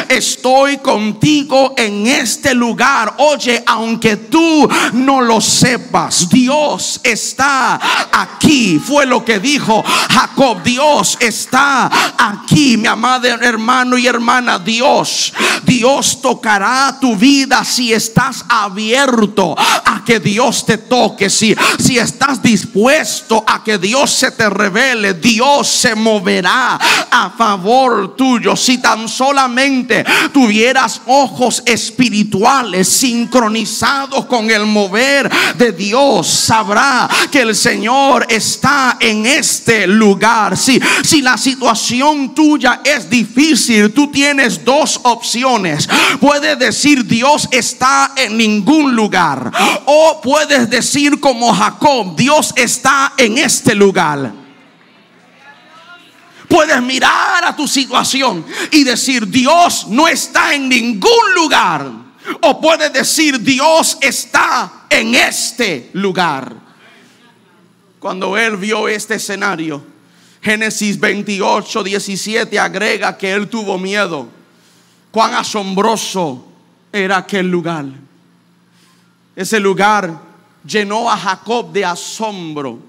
[0.10, 3.16] estoy contigo en este lugar.
[3.18, 7.80] Oye, aunque tú no lo sepas, Dios está
[8.12, 8.80] aquí.
[8.80, 10.64] Fue lo que dijo Jacob.
[10.64, 14.60] Dios está aquí, mi amado hermano y hermana.
[14.60, 15.34] Dios,
[15.64, 21.30] Dios tocará tu vida si estás abierto a que Dios te toque.
[21.30, 26.80] Si, si estás dispuesto a que Dios se te revele, Dios se moverá
[27.12, 28.56] a favor tuyo.
[28.56, 29.08] Si tan
[29.40, 38.98] solamente tuvieras ojos espirituales sincronizados con el mover de Dios, sabrá que el Señor está
[39.00, 40.58] en este lugar.
[40.58, 45.88] Si, si la situación tuya es difícil, tú tienes dos opciones.
[46.20, 49.52] Puedes decir Dios está en ningún lugar.
[49.86, 54.39] O puedes decir como Jacob, Dios está en este lugar.
[56.50, 61.90] Puedes mirar a tu situación y decir, Dios no está en ningún lugar.
[62.42, 66.56] O puedes decir, Dios está en este lugar.
[68.00, 69.84] Cuando él vio este escenario,
[70.42, 74.28] Génesis 28, 17 agrega que él tuvo miedo.
[75.12, 76.48] Cuán asombroso
[76.92, 77.86] era aquel lugar.
[79.36, 80.20] Ese lugar
[80.66, 82.80] llenó a Jacob de asombro,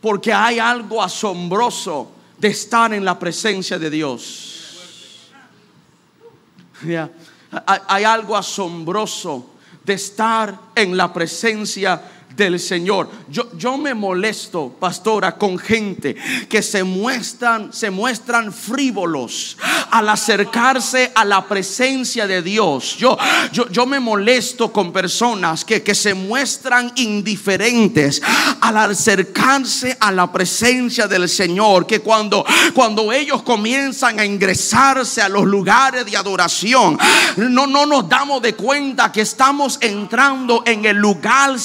[0.00, 5.28] porque hay algo asombroso de estar en la presencia de Dios.
[7.86, 12.00] Hay, algo asombroso de estar en la presencia
[12.38, 13.10] del Señor.
[13.28, 16.16] Yo, yo me molesto, pastora, con gente
[16.48, 19.58] que se muestran, se muestran frívolos
[19.90, 22.96] al acercarse a la presencia de Dios.
[22.96, 23.18] Yo,
[23.52, 28.22] yo, yo me molesto con personas que, que se muestran indiferentes
[28.60, 31.86] al acercarse a la presencia del Señor.
[31.86, 36.96] Que cuando, cuando ellos comienzan a ingresarse a los lugares de adoración,
[37.36, 41.58] no, no nos damos de cuenta que estamos entrando en el lugar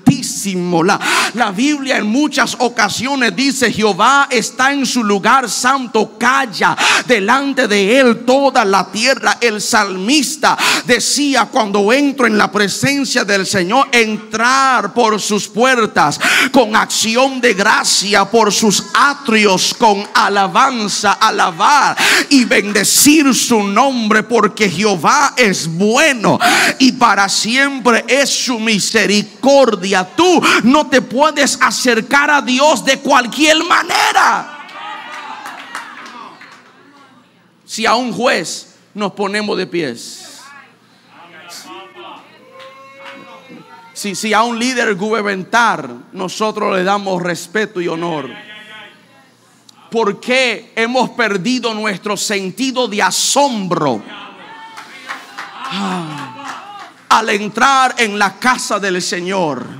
[0.00, 0.98] santísimo la,
[1.34, 6.76] la Biblia en muchas ocasiones dice, Jehová está en su lugar santo, calla
[7.06, 9.38] delante de él toda la tierra.
[9.40, 16.18] El salmista decía, cuando entro en la presencia del Señor, entrar por sus puertas
[16.52, 21.96] con acción de gracia, por sus atrios con alabanza, alabar
[22.30, 26.38] y bendecir su nombre, porque Jehová es bueno
[26.78, 33.62] y para siempre es su misericordia Tú no te puedes acercar a Dios de cualquier
[33.64, 34.58] manera.
[37.64, 40.40] Si a un juez nos ponemos de pies.
[43.92, 48.30] Si, si a un líder gubernamental nosotros le damos respeto y honor.
[49.90, 54.02] ¿Por qué hemos perdido nuestro sentido de asombro?
[55.72, 59.79] Ah, al entrar en la casa del Señor.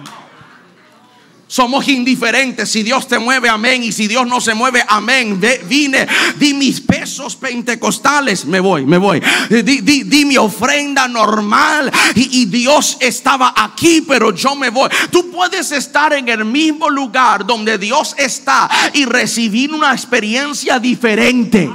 [1.51, 2.71] Somos indiferentes.
[2.71, 3.83] Si Dios te mueve, amén.
[3.83, 5.41] Y si Dios no se mueve, amén.
[5.69, 6.07] vine,
[6.39, 8.45] di mis pesos pentecostales.
[8.45, 9.21] Me voy, me voy.
[9.49, 11.91] Di, di, mi ofrenda normal.
[12.15, 14.89] Y, y, Dios estaba aquí, pero yo me voy.
[15.11, 21.69] Tú puedes estar en el mismo lugar donde Dios está y recibir una experiencia diferente.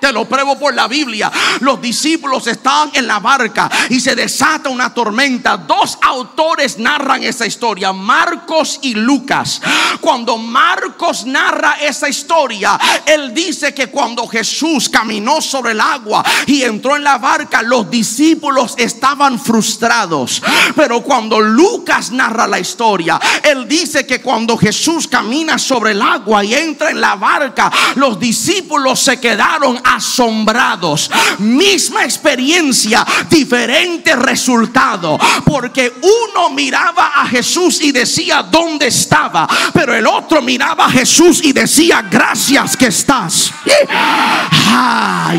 [0.00, 1.30] Te lo pruebo por la Biblia.
[1.60, 5.56] Los discípulos estaban en la barca y se desata una tormenta.
[5.56, 9.60] Dos autores narran esa historia, Marcos y Lucas.
[10.00, 16.62] Cuando Marcos narra esa historia, él dice que cuando Jesús caminó sobre el agua y
[16.62, 20.42] entró en la barca, los discípulos estaban frustrados.
[20.74, 26.44] Pero cuando Lucas narra la historia, él dice que cuando Jesús camina sobre el agua
[26.44, 31.10] y entra en la barca, los discípulos se quedaron asombrados.
[31.38, 35.18] Misma experiencia, diferente resultado.
[35.44, 39.48] Porque uno miraba a Jesús y decía, ¿dónde estaba?
[39.72, 43.52] Pero el otro miraba a Jesús y decía, gracias que estás.
[44.68, 45.32] Ah,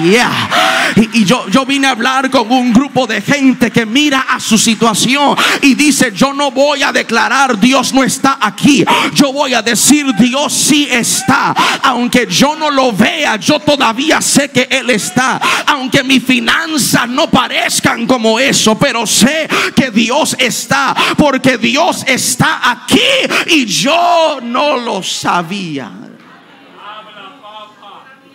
[0.96, 4.40] y, y yo, yo vine a hablar con un grupo de gente que mira a
[4.40, 8.86] su situación y dice, yo no voy a declarar Dios no está aquí.
[9.14, 11.54] Yo voy a decir Dios sí está.
[11.84, 15.42] Aunque yo no lo vea, yo todavía sé que Él está.
[15.66, 20.96] Aunque mis finanzas no parezcan como eso, pero sé que Dios está.
[21.18, 23.00] Porque Dios está aquí
[23.48, 25.92] y yo no lo sabía.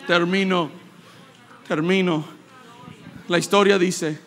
[0.07, 0.71] Termino,
[1.69, 2.25] termino.
[3.29, 4.19] La historia dice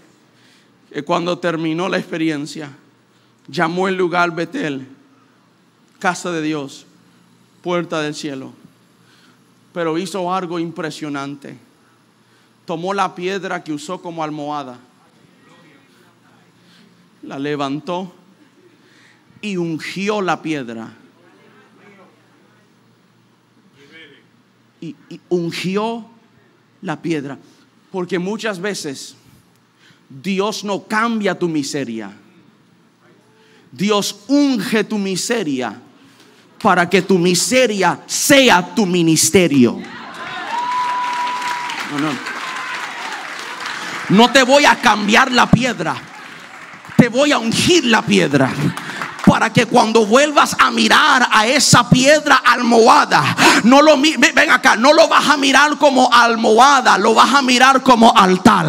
[0.91, 2.71] que cuando terminó la experiencia,
[3.47, 4.87] llamó el lugar Betel,
[5.99, 6.85] casa de Dios,
[7.61, 8.53] puerta del cielo.
[9.73, 11.64] Pero hizo algo impresionante
[12.65, 14.79] tomó la piedra que usó como almohada,
[17.21, 18.13] la levantó
[19.41, 20.93] y ungió la piedra.
[24.81, 24.95] Y,
[25.29, 26.05] ungió
[26.81, 27.37] la piedra.
[27.91, 29.15] Porque muchas veces
[30.09, 32.11] Dios no cambia tu miseria.
[33.71, 35.79] Dios unge tu miseria
[36.61, 39.79] para que tu miseria sea tu ministerio.
[41.91, 42.34] No, no.
[44.09, 45.95] No te voy a cambiar la piedra.
[46.97, 48.49] Te voy a ungir la piedra
[49.35, 54.93] para que cuando vuelvas a mirar a esa piedra almohada, no lo ven acá, no
[54.93, 58.67] lo vas a mirar como almohada, lo vas a mirar como altar.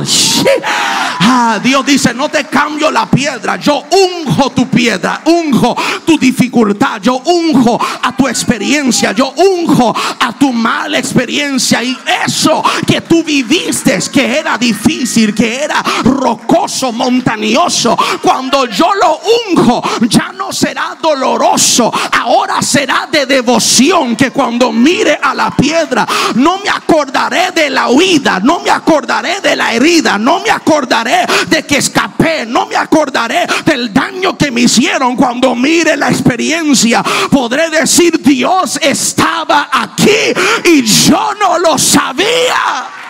[1.29, 7.01] Ah, Dios dice, no te cambio la piedra, yo unjo tu piedra, unjo tu dificultad,
[7.01, 13.25] yo unjo a tu experiencia, yo unjo a tu mala experiencia y eso que tú
[13.25, 20.96] viviste, que era difícil, que era rocoso, montañoso, cuando yo lo unjo, ya no será
[21.00, 27.70] doloroso, ahora será de devoción que cuando mire a la piedra, no me acordaré de
[27.70, 32.66] la huida, no me acordaré de la herida, no me acordaré de que escapé, no
[32.66, 35.16] me acordaré del daño que me hicieron.
[35.16, 40.32] Cuando mire la experiencia, podré decir, Dios estaba aquí
[40.64, 43.05] y yo no lo sabía.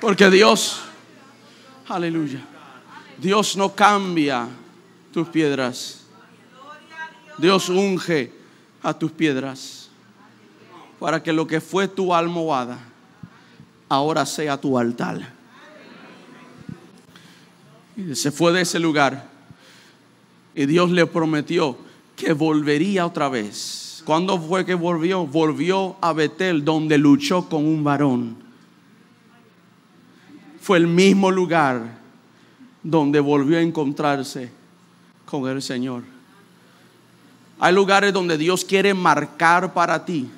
[0.00, 0.80] Porque Dios,
[1.88, 2.40] aleluya,
[3.20, 4.48] Dios no cambia
[5.12, 6.04] tus piedras.
[7.36, 8.32] Dios unge
[8.82, 9.90] a tus piedras
[11.00, 12.78] para que lo que fue tu almohada
[13.88, 15.34] ahora sea tu altar.
[17.96, 19.28] Y se fue de ese lugar
[20.54, 21.76] y Dios le prometió
[22.14, 24.02] que volvería otra vez.
[24.04, 25.26] ¿Cuándo fue que volvió?
[25.26, 28.47] Volvió a Betel donde luchó con un varón
[30.68, 31.80] fue el mismo lugar
[32.82, 34.50] donde volvió a encontrarse
[35.24, 36.02] con el Señor.
[37.58, 40.28] Hay lugares donde Dios quiere marcar para ti,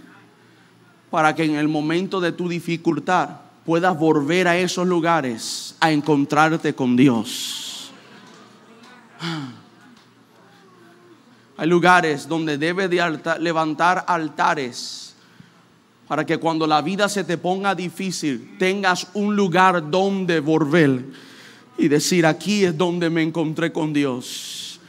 [1.11, 6.77] para que en el momento de tu dificultad puedas volver a esos lugares a encontrarte
[6.77, 7.91] con Dios.
[11.57, 15.10] Hay lugares donde debes de levantar altares
[16.11, 21.05] para que cuando la vida se te ponga difícil, tengas un lugar donde volver
[21.79, 24.81] y decir, aquí es donde me encontré con Dios.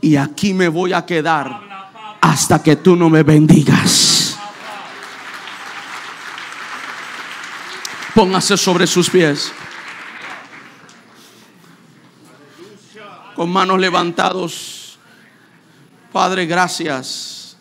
[0.00, 4.36] Y aquí me voy a quedar hasta que tú no me bendigas.
[8.12, 9.52] Póngase sobre sus pies.
[13.36, 14.98] Con manos levantados.
[16.12, 17.56] Padre, gracias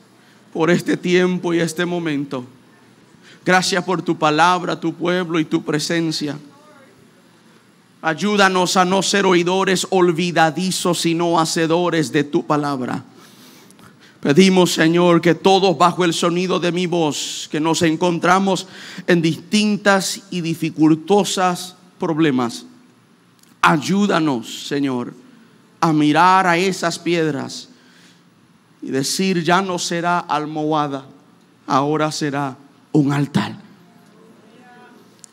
[0.51, 2.47] por este tiempo y este momento.
[3.49, 6.37] Gracias por tu palabra, tu pueblo y tu presencia.
[7.99, 13.03] Ayúdanos a no ser oidores olvidadizos, sino hacedores de tu palabra.
[14.19, 18.67] Pedimos, Señor, que todos bajo el sonido de mi voz, que nos encontramos
[19.07, 22.67] en distintas y dificultosas problemas,
[23.63, 25.11] ayúdanos, Señor,
[25.81, 27.69] a mirar a esas piedras
[28.83, 31.07] y decir, ya no será almohada,
[31.65, 32.55] ahora será
[32.91, 33.55] un altar.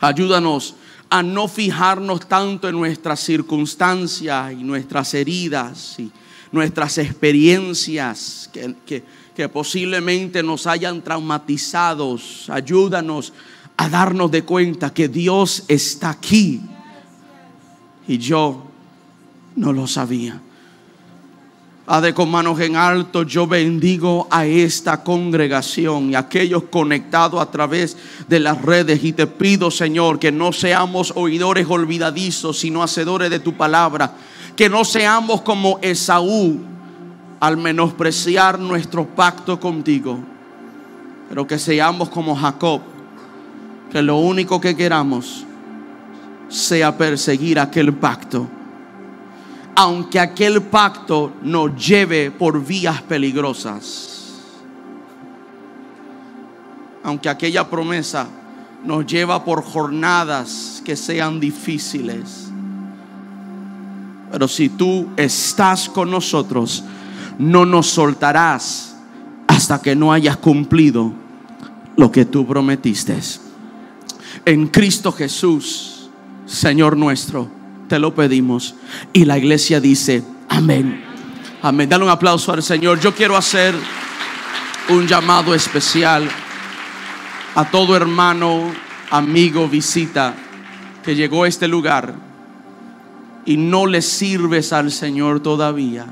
[0.00, 0.74] Ayúdanos
[1.08, 6.10] a no fijarnos tanto en nuestras circunstancias y nuestras heridas y
[6.52, 9.02] nuestras experiencias que,
[9.34, 12.48] que posiblemente nos hayan traumatizados.
[12.50, 13.32] Ayúdanos
[13.76, 16.60] a darnos de cuenta que Dios está aquí
[18.08, 18.64] y yo
[19.56, 20.40] no lo sabía.
[21.86, 27.48] Padre, con manos en alto, yo bendigo a esta congregación y a aquellos conectados a
[27.48, 29.04] través de las redes.
[29.04, 34.14] Y te pido, Señor, que no seamos oidores olvidadizos, sino hacedores de tu palabra.
[34.56, 36.58] Que no seamos como Esaú
[37.38, 40.18] al menospreciar nuestro pacto contigo.
[41.28, 42.80] Pero que seamos como Jacob,
[43.92, 45.44] que lo único que queramos
[46.48, 48.48] sea perseguir aquel pacto
[49.78, 54.32] aunque aquel pacto nos lleve por vías peligrosas.
[57.04, 58.26] Aunque aquella promesa
[58.82, 62.50] nos lleva por jornadas que sean difíciles.
[64.32, 66.82] Pero si tú estás con nosotros,
[67.38, 68.96] no nos soltarás
[69.46, 71.12] hasta que no hayas cumplido
[71.96, 73.18] lo que tú prometiste.
[74.46, 76.08] En Cristo Jesús,
[76.46, 78.74] Señor nuestro te lo pedimos.
[79.12, 81.04] Y la iglesia dice, amén.
[81.62, 81.88] Amén.
[81.88, 83.00] Dale un aplauso al Señor.
[83.00, 83.74] Yo quiero hacer
[84.88, 86.28] un llamado especial
[87.54, 88.72] a todo hermano,
[89.10, 90.34] amigo, visita
[91.02, 92.14] que llegó a este lugar
[93.44, 96.06] y no le sirves al Señor todavía.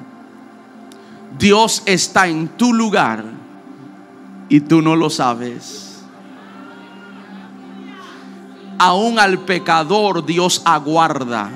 [1.39, 3.25] Dios está en tu lugar
[4.49, 5.84] y tú no lo sabes
[8.85, 11.51] aún al pecador Dios aguarda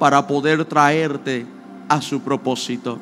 [0.00, 1.46] para poder traerte
[1.88, 2.98] a su propósito.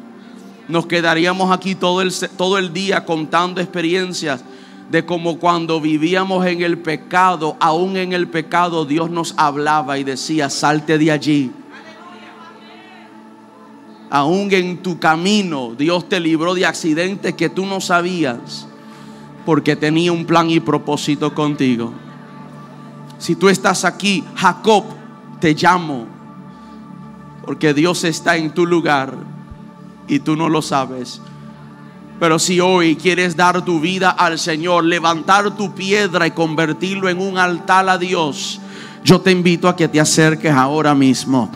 [0.68, 4.44] Nos quedaríamos aquí todo el, todo el día contando experiencias
[4.90, 10.04] de cómo cuando vivíamos en el pecado, aún en el pecado, Dios nos hablaba y
[10.04, 11.50] decía, salte de allí.
[14.10, 18.66] Aún en tu camino, Dios te libró de accidentes que tú no sabías,
[19.46, 21.94] porque tenía un plan y propósito contigo.
[23.18, 24.84] Si tú estás aquí, Jacob,
[25.40, 26.06] te llamo.
[27.44, 29.14] Porque Dios está en tu lugar
[30.06, 31.20] y tú no lo sabes.
[32.20, 37.20] Pero si hoy quieres dar tu vida al Señor, levantar tu piedra y convertirlo en
[37.20, 38.60] un altar a Dios,
[39.04, 41.50] yo te invito a que te acerques ahora mismo